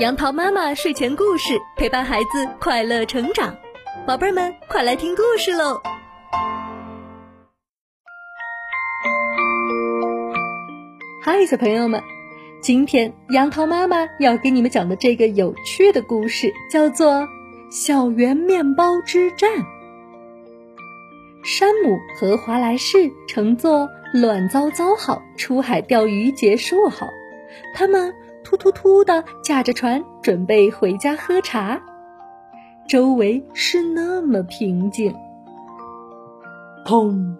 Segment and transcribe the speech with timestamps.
[0.00, 3.54] 杨桃妈妈睡前故事陪伴孩子快乐成长，
[4.04, 5.80] 宝贝们快来听故事喽！
[11.22, 12.02] 嗨，小朋友们，
[12.60, 17.12] 今天杨桃妈妈要给你们讲的这个有趣的故事叫做
[17.70, 19.48] 《小圆面包之战》。
[21.44, 27.06] 山姆和华莱士乘坐乱糟糟号出海钓鱼结束后，
[27.76, 28.12] 他们。
[28.54, 31.82] 突突突的驾着船准备回家喝茶，
[32.86, 35.12] 周围是那么平静。
[36.86, 37.34] 砰！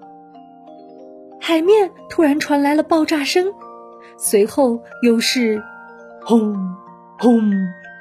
[1.40, 3.54] 海面突然传来了爆炸声，
[4.16, 5.62] 随后又是
[6.24, 6.74] 轰
[7.16, 7.52] 轰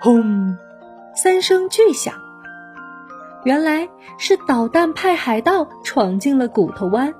[0.02, 0.58] 轰
[1.16, 2.16] 三声巨响。
[3.44, 7.14] 原来是导弹派海盗闯进了骨头湾，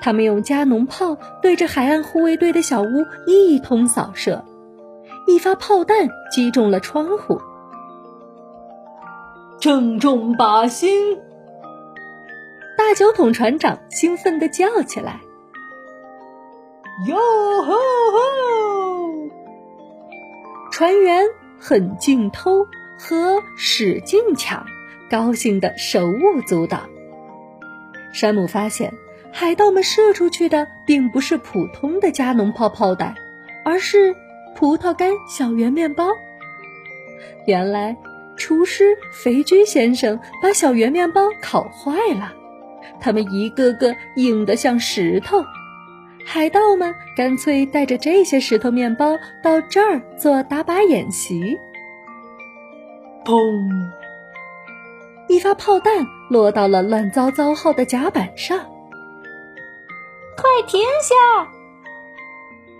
[0.00, 4.46] 他们用加农炮对着海岸护卫队的小屋一通扫射。
[5.26, 7.40] 一发炮弹击中了窗户，
[9.58, 11.18] 正中靶心。
[12.76, 15.20] 大酒桶船长兴奋地叫起来
[17.08, 17.16] ：“哟
[17.62, 17.78] 吼吼！”
[20.70, 21.24] 船员
[21.58, 22.66] 很劲偷
[22.98, 24.66] 和使劲抢，
[25.08, 26.80] 高兴的手舞足蹈。
[28.12, 28.92] 山姆发现，
[29.32, 33.14] 海盗们射出去的并不是普通的加农炮炮弹，
[33.64, 34.14] 而是。
[34.54, 36.08] 葡萄干小圆面包。
[37.46, 37.96] 原来，
[38.36, 42.32] 厨师肥居先生把小圆面包烤坏了，
[43.00, 45.44] 它们一个个硬得像石头。
[46.26, 51.58] 海盗们干脆带着这些石头面包到这儿做打靶演习。
[53.24, 53.90] 砰！
[55.28, 58.58] 一发炮弹落到了乱糟糟号的甲板上。
[60.36, 61.50] 快停下！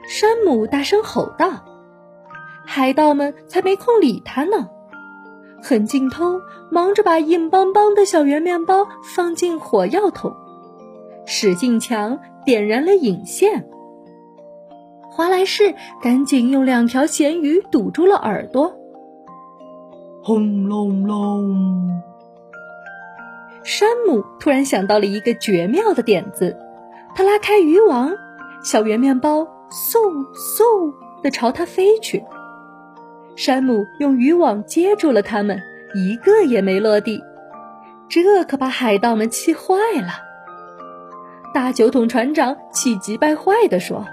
[0.09, 1.65] 山姆大声吼道
[2.65, 4.69] ：“海盗们才没空理他呢！”
[5.63, 10.35] 狠劲偷忙着把硬邦邦的小圆面包放进火药桶，
[11.25, 13.67] 使劲强点燃了引线。
[15.11, 18.75] 华莱士赶紧用两条咸鱼堵住了耳朵。
[20.23, 22.03] 轰隆隆！
[23.63, 26.59] 山姆突然想到了一个绝妙的点子，
[27.15, 28.13] 他拉开渔网，
[28.63, 29.49] 小圆面包。
[29.75, 32.23] 嗖嗖的朝他飞去，
[33.35, 35.61] 山姆用渔网接住了它们，
[35.97, 37.21] 一个也没落地。
[38.09, 40.23] 这可把海盗们气坏了。
[41.53, 44.07] 大酒桶船长气急败坏地说：“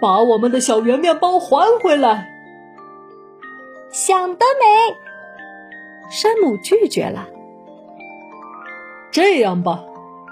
[0.00, 2.28] 把我们的小圆面包还回来！”
[3.90, 4.94] 想得美！
[6.12, 7.28] 山姆拒绝了。
[9.10, 9.82] 这样吧，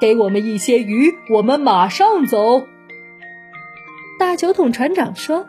[0.01, 2.63] 给我们一些鱼，我们马上走。
[4.39, 5.49] 酒桶船长说：“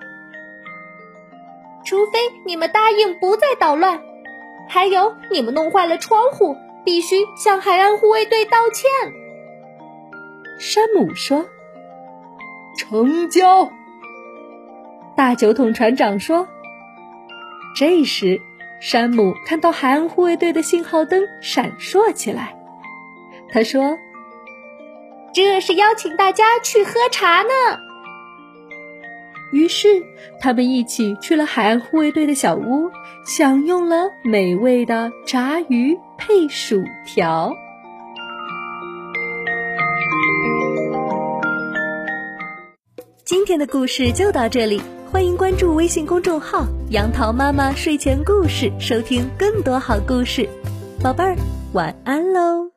[1.85, 4.01] 除非你们答应不再捣乱，
[4.67, 8.89] 还有你们弄坏了窗户，必须向海岸护卫队道歉。”
[10.57, 11.45] 山姆说
[12.79, 13.71] ：“成交。”
[15.15, 16.47] 大酒桶船长说
[17.77, 18.41] ：“这时，
[18.81, 22.57] 山姆看到海岸护卫队的信号灯闪烁起来，
[23.49, 23.99] 他说
[25.31, 27.49] ：‘这是邀请大家去喝茶呢。’”
[29.51, 29.87] 于是，
[30.39, 32.91] 他们一起去了海岸护卫队的小屋，
[33.25, 37.51] 享用了美味的炸鱼配薯条。
[43.25, 50.47] 今天的故事就到这里，欢迎关注微信公众号“杨桃妈妈睡前故事”，收听更多好故事。
[51.01, 51.35] 宝贝儿，
[51.73, 52.71] 晚安喽！